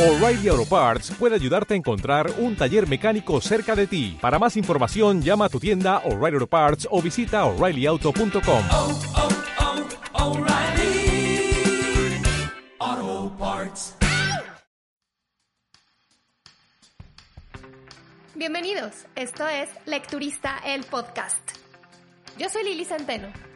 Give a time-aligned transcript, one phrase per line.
[0.00, 4.16] O'Reilly Auto Parts puede ayudarte a encontrar un taller mecánico cerca de ti.
[4.18, 8.64] Para más información, llama a tu tienda O'Reilly Auto Parts o visita oreillyauto.com.
[8.70, 8.98] oh,
[12.78, 13.94] oh, Parts.
[18.34, 21.58] Bienvenidos, esto es Lecturista el Podcast.
[22.38, 23.49] Yo soy Lili Centeno.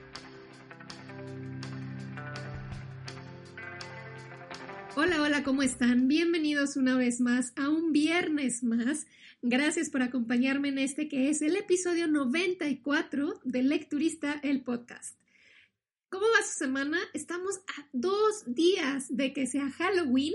[4.96, 6.06] Hola, hola, ¿cómo están?
[6.06, 9.08] Bienvenidos una vez más a un viernes más.
[9.42, 15.18] Gracias por acompañarme en este que es el episodio 94 de Lecturista el Podcast.
[16.10, 16.98] ¿Cómo va su semana?
[17.12, 20.34] Estamos a dos días de que sea Halloween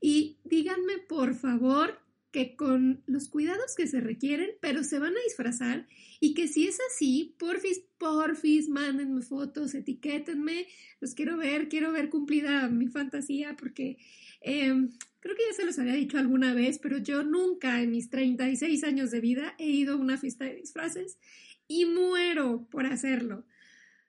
[0.00, 1.96] y díganme por favor
[2.30, 5.86] que con los cuidados que se requieren, pero se van a disfrazar
[6.20, 10.66] y que si es así, porfis, porfis, mándenme fotos, etiquétenme,
[11.00, 13.98] los quiero ver, quiero ver cumplida mi fantasía porque
[14.42, 14.72] eh,
[15.20, 18.84] creo que ya se los había dicho alguna vez, pero yo nunca en mis 36
[18.84, 21.18] años de vida he ido a una fiesta de disfraces
[21.66, 23.44] y muero por hacerlo.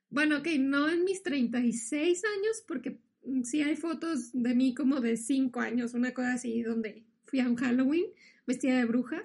[0.09, 2.99] Bueno, ok, no en mis 36 años porque
[3.43, 7.49] sí hay fotos de mí como de 5 años, una cosa así, donde fui a
[7.49, 8.05] un Halloween
[8.45, 9.23] vestida de bruja,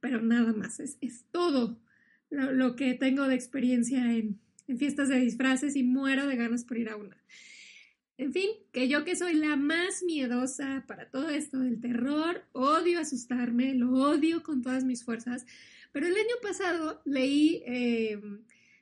[0.00, 1.82] pero nada más, es, todo
[2.30, 4.40] lo, que tengo de experiencia en,
[4.78, 7.16] fiestas de disfraces y muero de ganas por ir a una.
[8.16, 13.00] En fin, que yo que soy la más miedosa para todo esto del terror, odio
[13.00, 15.46] asustarme, lo odio con todas mis fuerzas,
[15.92, 18.20] pero el año pasado leí eh,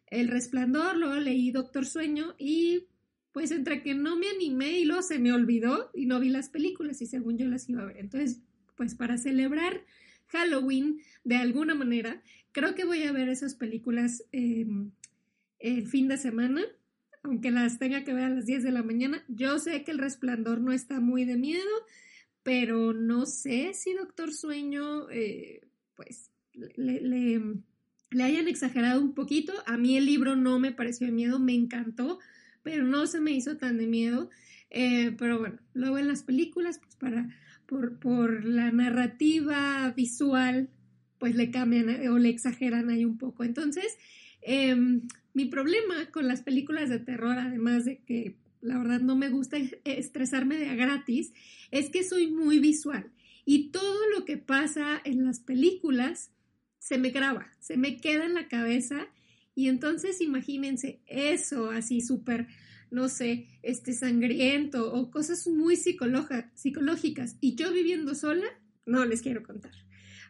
[0.08, 2.88] El Resplandor, luego leí Doctor Sueño y
[3.32, 6.48] pues entre que no me animé y luego se me olvidó y no vi las
[6.48, 7.98] películas y según yo las iba a ver.
[7.98, 8.40] Entonces
[8.76, 9.84] pues para celebrar
[10.28, 14.66] Halloween de alguna manera, creo que voy a ver esas películas eh,
[15.58, 16.62] el fin de semana,
[17.22, 19.24] aunque las tenga que ver a las 10 de la mañana.
[19.28, 21.64] Yo sé que el resplandor no está muy de miedo,
[22.42, 25.62] pero no sé si Doctor Sueño, eh,
[25.96, 29.52] pues, le, le, hayan exagerado un poquito.
[29.66, 32.20] A mí el libro no me pareció de miedo, me encantó,
[32.62, 34.30] pero no se me hizo tan de miedo.
[34.70, 37.28] Eh, pero bueno, luego en las películas, pues para
[37.66, 40.68] por, por, la narrativa visual,
[41.18, 43.44] pues le cambian o le exageran ahí un poco.
[43.44, 43.96] Entonces,
[44.42, 44.76] eh,
[45.34, 49.58] mi problema con las películas de terror, además de que la verdad no me gusta
[49.84, 51.32] estresarme de a gratis,
[51.70, 53.10] es que soy muy visual
[53.44, 56.32] y todo lo que pasa en las películas
[56.78, 59.08] se me graba, se me queda en la cabeza
[59.54, 62.48] y entonces imagínense eso así súper
[62.90, 68.46] no sé, este sangriento o cosas muy psicológicas y yo viviendo sola,
[68.84, 69.72] no les quiero contar.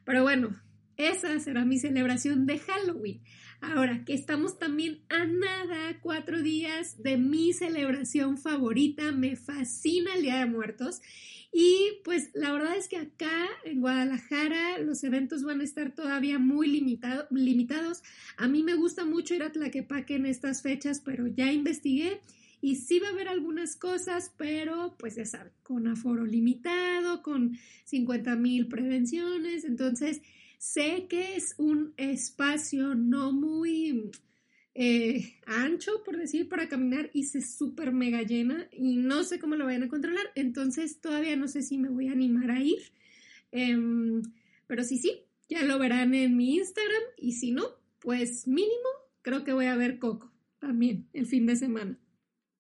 [0.05, 0.61] Pero bueno,
[0.97, 3.23] esa será mi celebración de Halloween.
[3.61, 10.23] Ahora que estamos también a nada, cuatro días de mi celebración favorita, me fascina el
[10.23, 11.01] Día de Muertos.
[11.53, 16.39] Y pues la verdad es que acá en Guadalajara los eventos van a estar todavía
[16.39, 18.03] muy limitado, limitados.
[18.37, 22.21] A mí me gusta mucho ir a Tlaquepaque en estas fechas, pero ya investigué
[22.67, 27.57] y sí va a haber algunas cosas, pero pues ya saben, con aforo limitado, con
[27.85, 30.21] 50 mil prevenciones, entonces
[30.59, 34.11] sé que es un espacio no muy
[34.75, 39.55] eh, ancho, por decir, para caminar y se súper mega llena y no sé cómo
[39.55, 42.83] lo vayan a controlar, entonces todavía no sé si me voy a animar a ir,
[43.53, 43.79] eh,
[44.67, 47.63] pero sí, sí, ya lo verán en mi Instagram y si no,
[48.01, 48.89] pues mínimo
[49.23, 51.97] creo que voy a ver Coco también el fin de semana.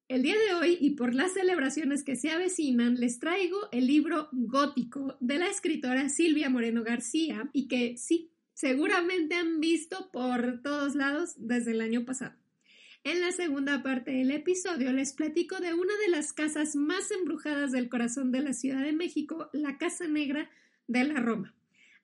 [0.08, 4.28] El día de hoy y por las celebraciones que se avecinan, les traigo el libro
[4.30, 10.94] Gótico de la escritora Silvia Moreno García y que sí, seguramente han visto por todos
[10.94, 12.36] lados desde el año pasado.
[13.02, 17.72] En la segunda parte del episodio les platico de una de las casas más embrujadas
[17.72, 20.48] del corazón de la Ciudad de México, la Casa Negra
[20.86, 21.52] de la Roma.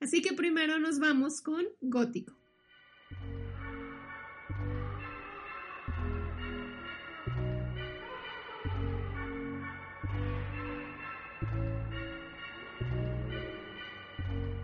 [0.00, 2.41] Así que primero nos vamos con Gótico.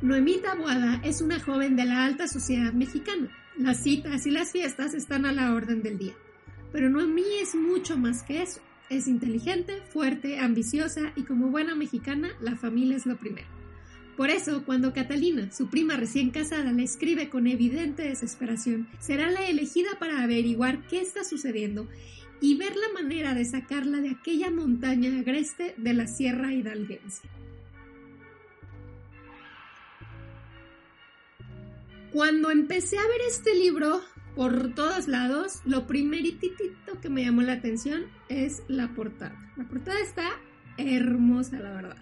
[0.00, 3.28] Noemí Taboada es una joven de la alta sociedad mexicana.
[3.56, 6.14] Las citas y las fiestas están a la orden del día.
[6.70, 8.60] Pero Noemí es mucho más que eso.
[8.90, 13.48] Es inteligente, fuerte, ambiciosa y como buena mexicana, la familia es lo primero.
[14.16, 19.48] Por eso, cuando Catalina, su prima recién casada, le escribe con evidente desesperación, será la
[19.48, 21.88] elegida para averiguar qué está sucediendo
[22.40, 27.28] y ver la manera de sacarla de aquella montaña agreste de la Sierra Hidalguense.
[32.12, 34.00] Cuando empecé a ver este libro
[34.34, 39.36] por todos lados, lo primeritito que me llamó la atención es la portada.
[39.58, 40.30] La portada está
[40.78, 41.96] hermosa, la verdad.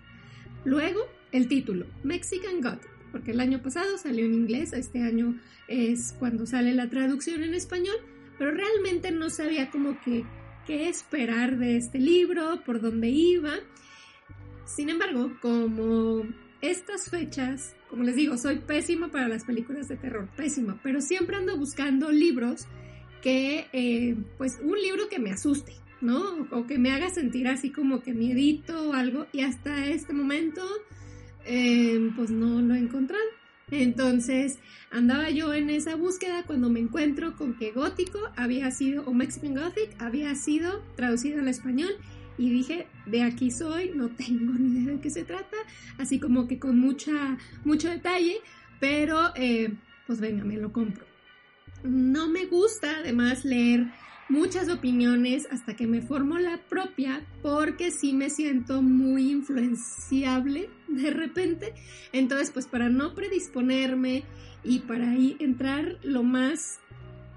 [0.65, 1.01] Luego,
[1.33, 6.47] el título, Mexican Gothic, porque el año pasado salió en inglés, este año es cuando
[6.47, 7.97] sale la traducción en español,
[8.39, 10.25] pero realmente no sabía como que
[10.67, 13.55] qué esperar de este libro, por dónde iba.
[14.67, 16.23] Sin embargo, como
[16.61, 21.37] estas fechas, como les digo, soy pésima para las películas de terror, pésima, pero siempre
[21.37, 22.67] ando buscando libros
[23.23, 25.73] que, eh, pues un libro que me asuste,
[26.03, 26.47] ¿no?
[26.51, 30.61] O que me haga sentir así como que miedito o algo, y hasta este momento,
[31.47, 33.25] eh, pues no lo he encontrado.
[33.71, 34.59] Entonces
[34.91, 39.55] andaba yo en esa búsqueda cuando me encuentro con que gótico había sido, o Mexican
[39.55, 41.93] Gothic había sido traducido al español
[42.39, 45.57] y dije, de aquí soy, no tengo ni idea de qué se trata,
[45.99, 48.37] así como que con mucha, mucho detalle,
[48.81, 49.73] pero eh,
[50.07, 51.05] pues venga, me lo compro.
[51.83, 53.87] No me gusta además leer
[54.29, 61.11] muchas opiniones hasta que me formo la propia porque sí me siento muy influenciable de
[61.11, 61.75] repente.
[62.13, 64.25] Entonces, pues para no predisponerme
[64.65, 66.81] y para ahí entrar lo más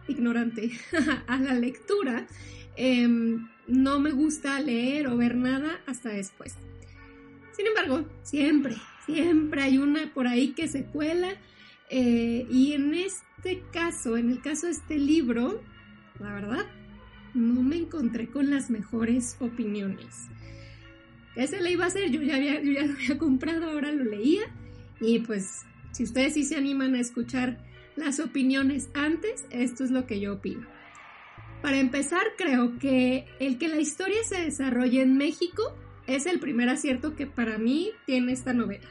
[0.09, 0.71] ignorante
[1.27, 2.27] a la lectura,
[2.75, 6.55] em, no me gusta leer o ver nada hasta después.
[7.55, 8.75] Sin embargo, siempre,
[9.05, 11.29] siempre hay una por ahí que se cuela.
[11.89, 15.61] Eh, y en este caso, en el caso de este libro,
[16.19, 16.65] la verdad,
[17.33, 20.27] no me encontré con las mejores opiniones.
[21.35, 22.11] ¿Qué se le iba a hacer?
[22.11, 24.43] Yo ya, había, yo ya lo había comprado, ahora lo leía.
[25.01, 27.57] Y pues, si ustedes sí se animan a escuchar
[27.99, 30.67] las opiniones antes, esto es lo que yo opino.
[31.61, 35.75] Para empezar, creo que el que la historia se desarrolle en México
[36.07, 38.87] es el primer acierto que para mí tiene esta novela.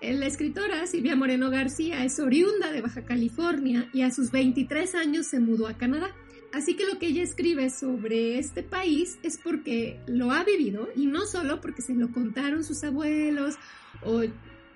[0.00, 5.26] La escritora Silvia Moreno García es oriunda de Baja California y a sus 23 años
[5.26, 6.10] se mudó a Canadá.
[6.54, 11.06] Así que lo que ella escribe sobre este país es porque lo ha vivido y
[11.06, 13.56] no solo porque se lo contaron sus abuelos
[14.02, 14.22] o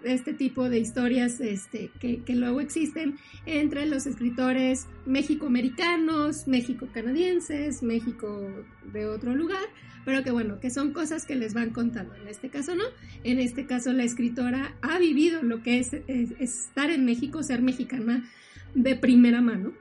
[0.05, 3.17] este tipo de historias este, que, luego existen
[3.47, 8.49] entre los escritores mexicoamericanos, méxico-canadienses, México
[8.93, 9.65] de otro lugar,
[10.05, 12.15] pero que bueno, que son cosas que les van contando.
[12.15, 12.85] En este caso no,
[13.23, 15.93] en este caso la escritora ha vivido lo que es
[16.39, 18.29] estar en México, ser mexicana
[18.75, 19.73] de primera mano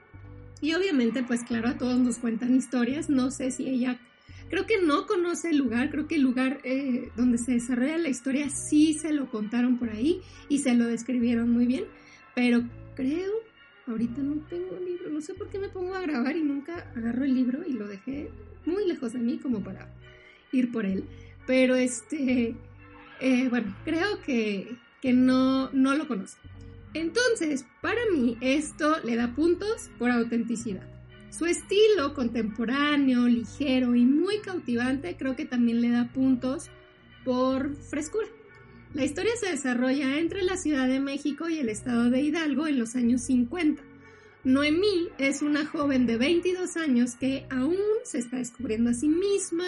[0.64, 3.10] y obviamente, pues claro, a todos nos cuentan historias.
[3.10, 4.00] No sé si ella,
[4.50, 8.10] creo que no conoce el lugar, creo que el lugar eh, donde se desarrolla la
[8.10, 11.86] historia sí se lo contaron por ahí y se lo describieron muy bien.
[12.36, 12.64] Pero
[12.96, 13.32] creo,
[13.88, 17.26] ahorita no tengo libro, no sé por qué me pongo a grabar y nunca agarro
[17.26, 18.30] el libro y lo dejé
[18.66, 19.88] muy lejos de mí como para
[20.52, 21.04] ir por él.
[21.46, 22.56] Pero este,
[23.20, 26.38] eh, bueno, creo que, que no, no lo conoce.
[26.94, 30.93] Entonces, para mí esto le da puntos por autenticidad.
[31.36, 36.70] Su estilo contemporáneo, ligero y muy cautivante creo que también le da puntos
[37.26, 38.28] por frescura.
[38.94, 42.78] La historia se desarrolla entre la Ciudad de México y el estado de Hidalgo en
[42.78, 43.82] los años 50.
[44.44, 49.66] Noemí es una joven de 22 años que aún se está descubriendo a sí misma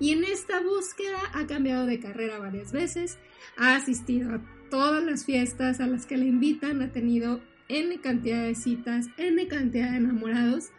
[0.00, 3.18] y en esta búsqueda ha cambiado de carrera varias veces,
[3.56, 8.42] ha asistido a todas las fiestas a las que le invitan, ha tenido N cantidad
[8.42, 10.70] de citas, N cantidad de enamorados,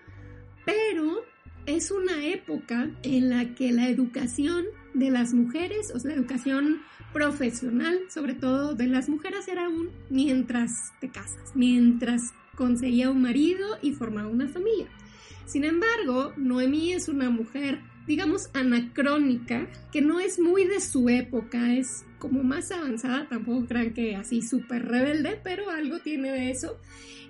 [0.65, 1.23] pero
[1.65, 6.81] es una época en la que la educación de las mujeres, o sea, la educación
[7.13, 13.77] profesional, sobre todo de las mujeres, era aún mientras te casas, mientras conseguía un marido
[13.81, 14.87] y formaba una familia.
[15.45, 21.73] Sin embargo, Noemí es una mujer, digamos, anacrónica, que no es muy de su época,
[21.73, 26.79] es como más avanzada, tampoco crean que así súper rebelde, pero algo tiene de eso.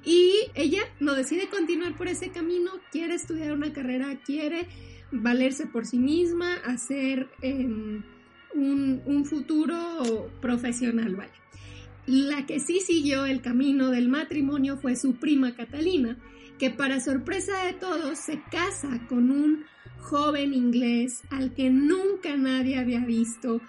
[0.04, 4.68] Y ella no decide continuar por ese camino, quiere estudiar una carrera, quiere
[5.12, 8.04] valerse por sí misma, hacer em,
[8.54, 11.32] un, un, futuro profesional, ¿vale?
[12.06, 16.18] La que sí siguió el camino del matrimonio fue su prima Catalina,
[16.60, 19.66] que para sorpresa de todos se casa con un
[20.06, 23.60] joven inglés al que nunca nadie había visto,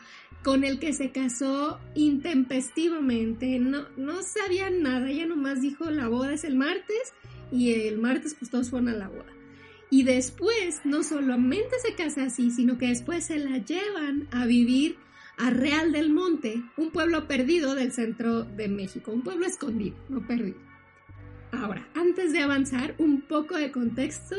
[0.43, 6.35] con el que se casó intempestivamente, no, no sabía nada, ella nomás dijo la boda
[6.35, 7.15] es el martes
[7.51, 9.33] y el martes pues todos fueron a la boda.
[9.89, 14.99] Y después no solamente se casa así, sino que después se la llevan a vivir
[15.39, 20.27] a Real del Monte, un pueblo perdido del centro de México, un pueblo escondido, no
[20.27, 20.59] perdido.
[21.53, 24.37] Ahora, antes de avanzar, un poco de contexto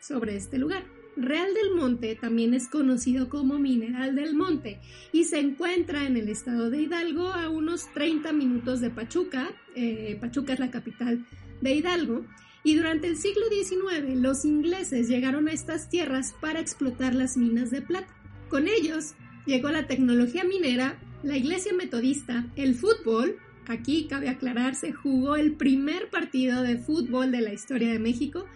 [0.00, 0.95] sobre este lugar.
[1.16, 4.80] Real del Monte también es conocido como Mineral del Monte
[5.12, 9.48] y se encuentra en el estado de Hidalgo a unos 30 minutos de Pachuca.
[9.74, 11.24] Eh, Pachuca es la capital
[11.62, 12.26] de Hidalgo.
[12.64, 17.70] Y durante el siglo XIX los ingleses llegaron a estas tierras para explotar las minas
[17.70, 18.12] de plata.
[18.50, 19.14] Con ellos
[19.46, 26.10] llegó la tecnología minera, la iglesia metodista, el fútbol, aquí cabe aclararse, jugó el primer
[26.10, 28.46] partido de fútbol de la historia de México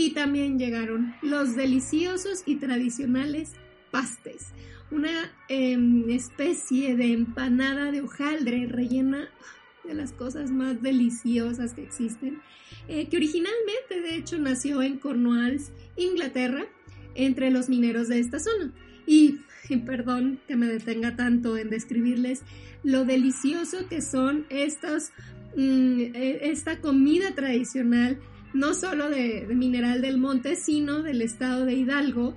[0.00, 3.52] y también llegaron los deliciosos y tradicionales
[3.90, 4.46] pastes,
[4.90, 9.28] una em, especie de empanada de hojaldre rellena
[9.84, 12.40] de las cosas más deliciosas que existen,
[12.88, 16.64] eh, que originalmente de hecho nació en Cornwalls, Inglaterra,
[17.14, 18.72] entre los mineros de esta zona.
[19.06, 19.40] Y,
[19.84, 22.40] perdón que me detenga tanto en describirles
[22.82, 25.10] lo delicioso que son estos,
[25.56, 28.18] mm, e, esta comida tradicional,
[28.52, 32.36] no solo de, Mineral del Monte, sino del estado de Hidalgo.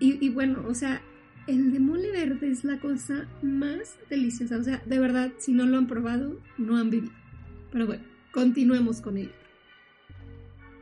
[0.00, 1.02] Y, y bueno, o sea,
[1.46, 4.56] el de mole verde es la cosa más deliciosa.
[4.56, 7.12] O sea, de verdad, si no lo han probado, no han vivido.
[7.70, 9.32] Pero bueno, continuemos con ello.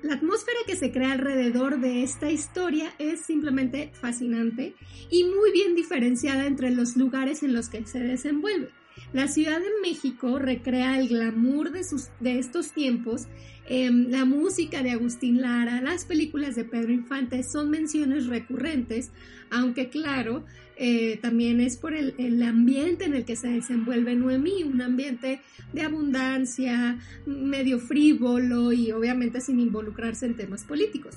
[0.03, 4.75] La atmósfera que se crea alrededor de esta historia es simplemente fascinante
[5.11, 8.71] y muy bien diferenciada entre los lugares en los que se desenvuelve.
[9.13, 13.27] La Ciudad de México recrea el glamour de, sus, de estos tiempos,
[13.69, 19.11] em, la música de Agustín Lara, las películas de Pedro Infante son menciones recurrentes,
[19.51, 20.45] aunque claro,
[20.77, 25.41] eh, también es por el, el, ambiente en el que se desenvuelve Noemí, un ambiente
[25.73, 31.17] de abundancia, medio frívolo y obviamente sin involucrarse en temas políticos.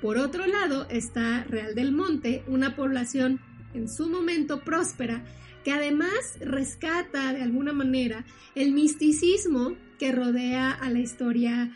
[0.00, 3.40] Por otro lado está Real del Monte, una población
[3.74, 5.24] en su momento próspera
[5.64, 11.70] que además rescata de alguna manera el misticismo que rodea a la historia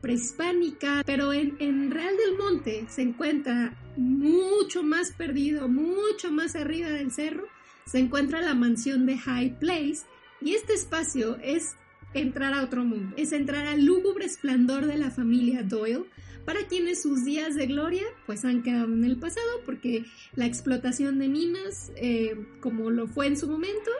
[0.00, 7.10] prehispánica, pero en, Real del Monte se encuentra mucho más perdido, mucho más arriba del
[7.10, 7.46] cerro,
[7.84, 10.02] se encuentra la mansión de High Place
[10.40, 11.74] y este espacio es
[12.14, 16.04] entrar a otro mundo, es entrar al lúgubre esplendor de la familia Doyle,
[16.48, 21.18] para quienes sus días de gloria pues han quedado en el pasado porque la explotación
[21.18, 23.90] de minas, eh, como lo fue en su momento,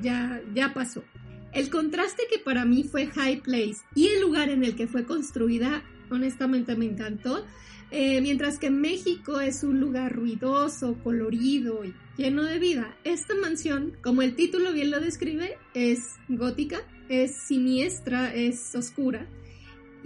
[0.00, 1.04] ya, ya pasó.
[1.52, 5.04] El contraste que para mí fue High Place y el lugar en el que fue
[5.04, 7.44] construida, honestamente me encantó.
[7.90, 13.98] Eh, mientras que México es un lugar ruidoso, colorido y lleno de vida, esta mansión,
[14.02, 16.78] como el título bien lo describe, es gótica,
[17.10, 19.26] es siniestra, es oscura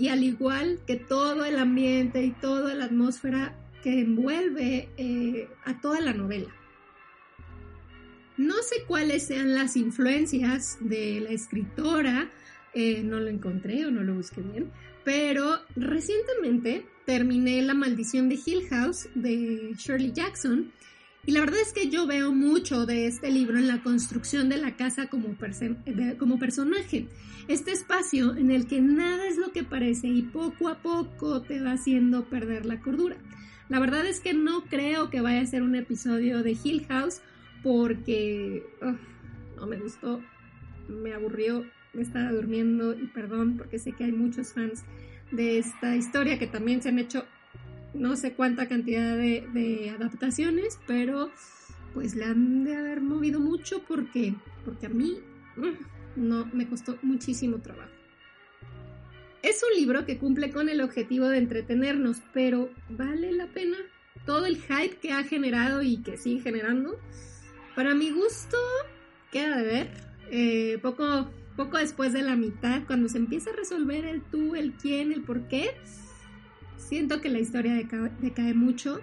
[0.00, 5.78] y al igual que todo el ambiente y toda la atmósfera que envuelve eh, a
[5.82, 6.48] toda la novela.
[8.38, 12.30] No sé cuáles sean las influencias de la escritora,
[12.72, 14.70] eh, no lo encontré o no lo busqué bien,
[15.04, 20.72] pero recientemente terminé La maldición de Hill House de Shirley Jackson
[21.26, 24.56] y la verdad es que yo veo mucho de este libro en la construcción de
[24.56, 25.36] la casa como,
[26.18, 27.08] como personaje.
[27.46, 31.60] Este espacio en el que nada es lo que parece y poco a poco te
[31.60, 33.16] va haciendo perder la cordura.
[33.68, 37.20] La verdad es que no creo que vaya a ser un episodio de Hill House
[37.62, 38.64] porque
[39.56, 40.22] no me gustó,
[40.88, 44.84] me aburrió, me estaba durmiendo y perdón porque sé que hay muchos fans
[45.30, 47.24] de esta historia que también se han hecho
[47.94, 51.30] no sé cuánta cantidad de, adaptaciones, pero
[51.94, 55.18] pues le han de haber movido mucho porque, porque a mí
[55.56, 57.90] mm, no me costó muchísimo trabajo.
[59.42, 63.78] Es un libro que cumple con el objetivo de entretenernos, pero ¿vale la pena?
[64.26, 67.00] Todo el hype que ha generado y que sigue generando,
[67.74, 68.58] para mi gusto,
[69.32, 69.90] queda de ver.
[70.30, 74.72] Eh, poco, poco después de la mitad, cuando se empieza a resolver el tú, el
[74.72, 75.70] quién, el por qué,
[76.88, 79.00] siento que la historia decae, mucho.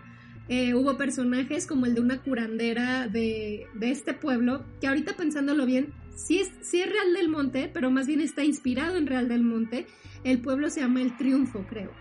[0.50, 5.94] Eh, hubo personajes como el de una curandera de, este pueblo, que ahorita pensándolo bien,
[6.16, 9.44] sí es, sí es Real del Monte, pero más bien está inspirado en Real del
[9.44, 9.88] Monte.
[10.24, 11.92] El pueblo se llama El Triunfo, creo.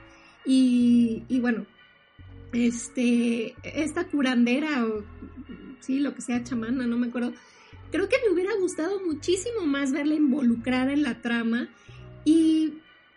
[0.44, 1.66] Y, y bueno,
[2.52, 5.04] este, esta curandera, o
[5.80, 7.32] sí, lo que sea, chamana, no me acuerdo,
[7.90, 11.68] creo que me hubiera gustado muchísimo más verla involucrada en la trama.
[12.24, 12.74] Y,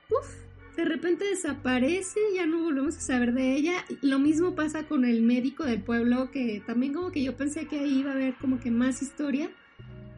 [0.09, 0.35] uff,
[0.79, 3.83] de repente desaparece, ya no volvemos a saber de ella.
[4.01, 7.79] Lo mismo pasa con el médico del pueblo, que también como que yo pensé que
[7.79, 9.51] ahí iba a haber como que más historia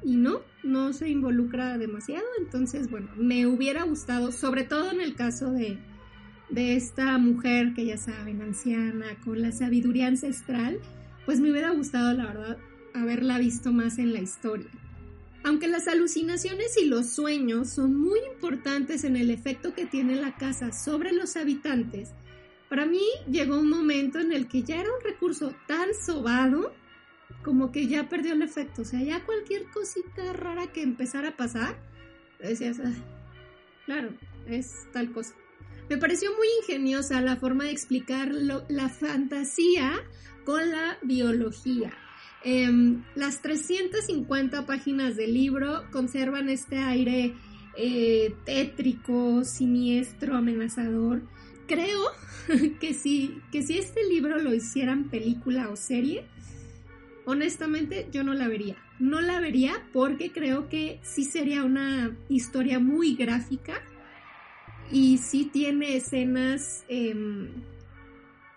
[0.04, 2.26] y no, no se involucra demasiado.
[2.40, 5.80] Entonces, bueno, me hubiera gustado, sobre todo en el caso de,
[6.50, 10.80] de esta mujer que ya saben, anciana, con la sabiduría ancestral,
[11.26, 12.58] pues me hubiera gustado, la verdad,
[12.94, 14.70] haberla visto más en la historia.
[15.44, 20.36] Aunque las alucinaciones y los sueños son muy importantes en el efecto que tiene la
[20.36, 22.10] casa sobre los habitantes,
[22.70, 26.74] para mí llegó un momento en el que ya era un recurso tan sobado
[27.44, 28.84] como que ya perdió el efecto.
[28.84, 31.76] O sea, ya cualquier cosita rara que empezara a pasar,
[32.40, 32.80] decías,
[33.86, 34.14] claro,
[34.48, 35.36] es tal cosa.
[35.90, 39.92] Me pareció muy ingeniosa la forma de explicar la fantasía
[40.46, 41.92] con la biología.
[42.44, 47.36] Em, las 350 páginas del libro conservan este aire
[47.78, 51.22] eh, tétrico, siniestro, amenazador.
[51.68, 52.02] Creo
[52.80, 56.26] que si, que si este libro lo hicieran película o serie,
[57.26, 58.78] honestamente yo no la vería.
[59.00, 63.82] No la vería porque creo que sí sería una historia muy gráfica
[64.92, 67.50] y sí tiene escenas, em,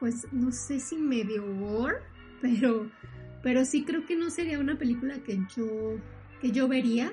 [0.00, 1.98] pues no sé si medio gore,
[2.40, 2.90] pero,
[3.44, 5.98] pero sí creo que no sería una película que yo,
[6.40, 7.12] que yo vería.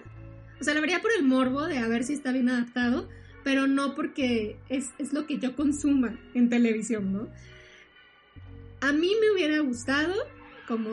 [0.61, 3.09] O sea, la vería por el morbo de a ver si está bien adaptado,
[3.43, 7.27] pero no porque es, es lo que yo consuma en televisión, ¿no?
[8.79, 10.13] A mí me hubiera gustado,
[10.69, 10.89] como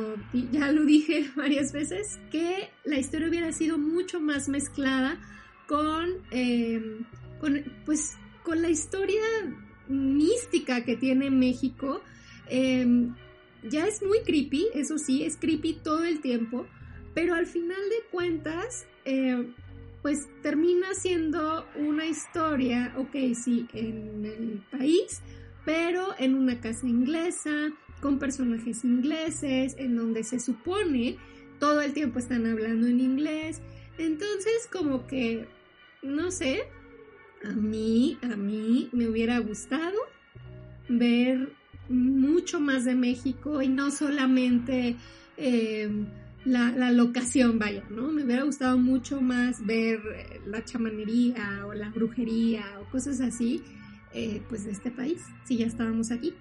[0.51, 5.21] ya lo dije varias veces, que la historia hubiera sido mucho más mezclada
[5.69, 7.05] con, em,
[7.41, 9.23] con pues, con la historia
[9.87, 12.03] mística que tiene México.
[12.49, 13.15] Em,
[13.63, 16.67] ya es muy creepy, eso sí, es creepy todo el tiempo,
[17.15, 19.55] pero al final de cuentas, em,
[20.03, 25.21] pues termina siendo una historia, ok, sí, en el país,
[25.65, 31.17] pero en una casa inglesa, con personajes ingleses, en donde se supone
[31.59, 33.61] todo el tiempo están hablando en inglés.
[33.99, 35.47] Entonces, como que,
[36.03, 36.63] no sé,
[37.45, 39.99] a mí, a mí me hubiera gustado
[40.89, 41.53] ver
[41.89, 44.97] mucho más de México y no solamente
[45.37, 45.91] eh,
[46.45, 48.11] la, locación, vaya, ¿no?
[48.11, 53.63] Me hubiera gustado mucho más ver eh, la chamanería o la brujería o cosas así,
[54.13, 56.35] eh, pues de este país, si ya estábamos aquí.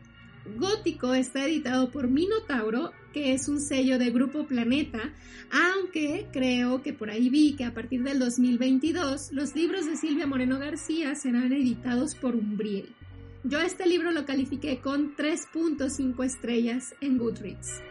[0.55, 5.13] Gótico está editado por Minotauro, que es un sello de Grupo Planeta,
[5.51, 10.25] aunque creo que por ahí vi que a partir del 2022 los libros de Silvia
[10.25, 12.87] Moreno García serán editados por Umbriel.
[13.49, 17.81] Yo este libro lo califiqué con 3.5 estrellas en Goodreads.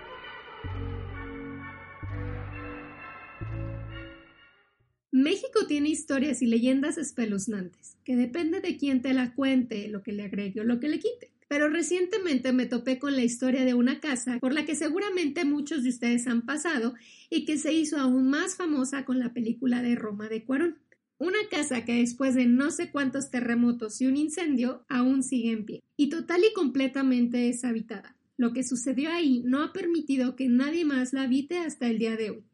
[5.11, 10.13] México tiene historias y leyendas espeluznantes, que depende de quién te la cuente, lo que
[10.13, 11.33] le agregue o lo que le quite.
[11.49, 15.85] Pero recientemente me topé con la historia de una casa por la que seguramente muchos
[15.85, 16.93] de ustedes han pasado
[17.31, 20.77] y que se hizo aún más famosa con la película de Roma de Cuarón.
[21.19, 25.65] Una casa que después de no sé cuántos terremotos y un incendio aún sigue en
[25.65, 28.17] pie y total y completamente deshabitada.
[28.37, 32.17] Lo que sucedió ahí no ha permitido que nadie más la habite hasta el día
[32.17, 32.45] de hoy.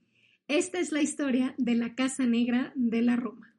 [0.46, 3.52] Esta es la historia de la Casa Negra de la Roma.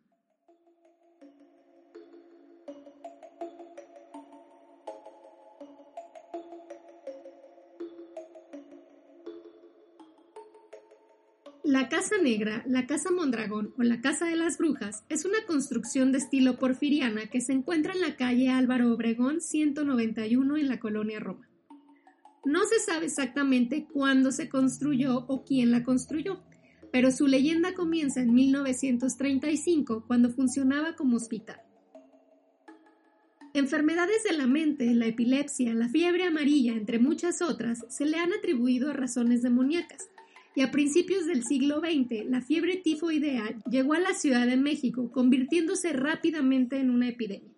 [11.63, 16.12] La Casa Negra, la Casa Mondragón o la Casa de las Brujas es una construcción
[16.12, 21.21] de estilo porfiriana que se encuentra en la calle Álvaro Obregón 191 en la colonia
[21.21, 21.47] Roma.
[22.43, 26.43] No se sabe exactamente cuándo se construyó o quién la construyó,
[26.91, 31.62] pero su leyenda comienza en 1935 cuando funcionaba como hospital.
[33.54, 38.34] Enfermedades de la mente, la epilepsia, la fiebre amarilla, entre muchas otras, se le han
[38.34, 40.10] atribuido a razones demoníacas,
[40.56, 45.12] y a principios del siglo XX la fiebre tifoidea llegó a la Ciudad de México,
[45.12, 47.54] convirtiéndose rápidamente en una epidemia.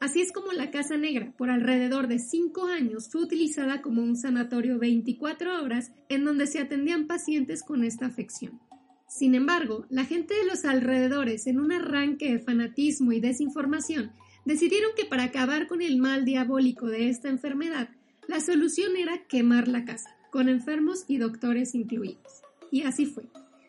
[0.00, 4.16] Así es como la Casa Negra, por alrededor de cinco años, fue utilizada como un
[4.16, 8.60] sanatorio 24 horas en donde se atendían pacientes con esta afección.
[9.06, 14.10] Sin embargo, la gente de los alrededores, en un arranque de fanatismo y desinformación,
[14.44, 17.90] decidieron que para acabar con el mal diabólico de esta enfermedad,
[18.26, 22.42] la solución era quemar la casa, con enfermos y doctores incluidos.
[22.70, 23.24] Y así fue.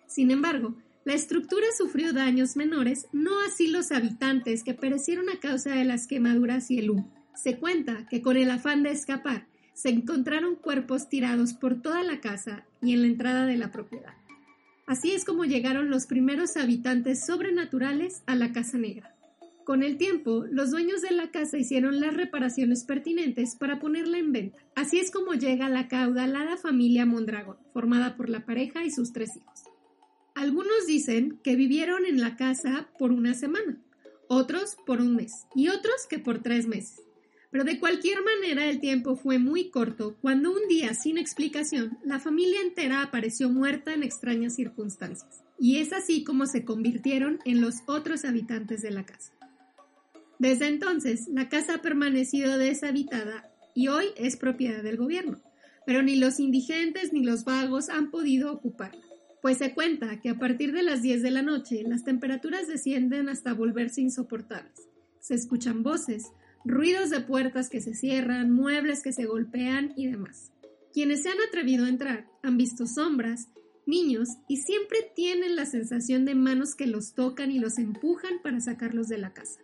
[0.07, 5.71] Sin embargo, la estructura sufrió daños menores, no así los habitantes que perecieron a causa
[5.71, 7.13] de las quemaduras y el humo.
[7.35, 12.21] Se cuenta que con el afán de escapar, se encontraron cuerpos tirados por toda la
[12.21, 14.13] casa y en la entrada de la propiedad.
[14.87, 19.13] Así es como llegaron los primeros habitantes sobrenaturales a la Casa Negra.
[19.63, 24.33] Con el tiempo, los dueños de la casa hicieron las reparaciones pertinentes para ponerla en
[24.33, 24.59] venta.
[24.75, 29.37] Así es como llega la caudalada familia Mondragón, formada por la pareja y sus tres
[29.37, 29.63] hijos.
[30.35, 33.77] Algunos dicen que vivieron en la casa por una semana,
[34.27, 37.01] otros por un mes y otros que por tres meses.
[37.49, 42.19] Pero de cualquier manera el tiempo fue muy corto cuando un día sin explicación la
[42.19, 45.43] familia entera apareció muerta en extrañas circunstancias.
[45.57, 49.31] Y es así como se convirtieron en los otros habitantes de la casa.
[50.43, 55.41] Desde entonces, la casa ha permanecido deshabitada y hoy es propiedad del gobierno,
[55.85, 59.05] pero ni los indigentes ni los vagos han podido ocuparla,
[59.41, 63.29] pues se cuenta que a partir de las 10 de la noche las temperaturas descienden
[63.29, 64.89] hasta volverse insoportables.
[65.21, 66.25] Se escuchan voces,
[66.65, 70.51] ruidos de puertas que se cierran, muebles que se golpean y demás.
[70.91, 73.47] Quienes se han atrevido a entrar han visto sombras,
[73.85, 78.59] niños y siempre tienen la sensación de manos que los tocan y los empujan para
[78.59, 79.61] sacarlos de la casa.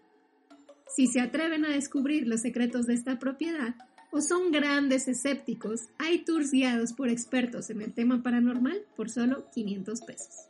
[0.96, 3.76] Si se atreven a descubrir los secretos de esta propiedad
[4.12, 9.50] o son grandes escépticos, hay tours guiados por expertos en el tema paranormal por solo
[9.52, 10.50] 500 pesos.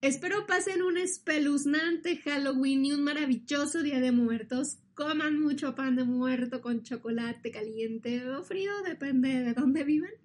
[0.00, 4.78] Espero pasen un espeluznante Halloween y un maravilloso Día de Muertos.
[4.94, 10.19] Coman mucho pan de muerto con chocolate caliente o frío, depende de dónde vivan.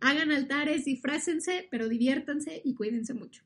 [0.00, 3.42] Hagan altares, disfrácense, pero diviértanse y cuídense mucho.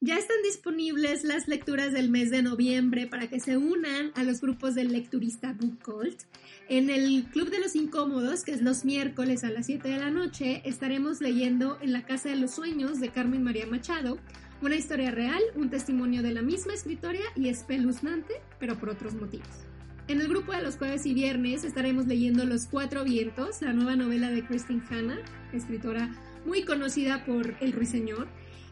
[0.00, 4.40] Ya están disponibles las lecturas del mes de noviembre para que se unan a los
[4.40, 6.20] grupos del lecturista Book Cult.
[6.68, 10.10] En el Club de los Incómodos, que es los miércoles a las 7 de la
[10.10, 14.20] noche, estaremos leyendo En la Casa de los Sueños de Carmen María Machado,
[14.62, 19.67] una historia real, un testimonio de la misma escritoria y espeluznante, pero por otros motivos.
[20.08, 23.94] En el grupo de los jueves y viernes estaremos leyendo Los Cuatro Vientos, la nueva
[23.94, 25.18] novela de Christine Hanna,
[25.52, 26.08] escritora
[26.46, 28.26] muy conocida por El Ruiseñor.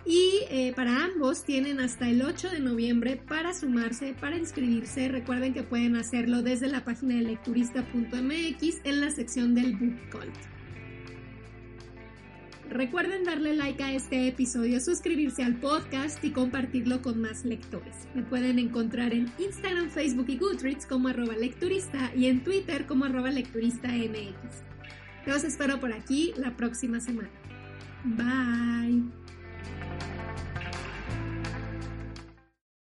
[0.07, 5.09] Y eh, para ambos tienen hasta el 8 de noviembre para sumarse, para inscribirse.
[5.09, 10.56] Recuerden que pueden hacerlo desde la página de lecturista.mx en la sección del Book Cult.
[12.71, 18.09] Recuerden darle like a este episodio, suscribirse al podcast y compartirlo con más lectores.
[18.15, 23.05] Me pueden encontrar en Instagram, Facebook y Goodreads como arroba lecturista y en Twitter como
[23.05, 24.63] arroba lecturista mx.
[25.27, 27.31] Los espero por aquí la próxima semana.
[28.05, 29.26] Bye.